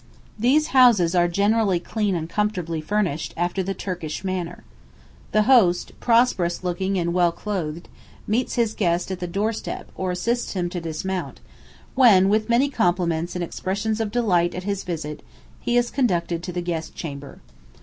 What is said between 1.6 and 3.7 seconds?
clean and comfortably furnished after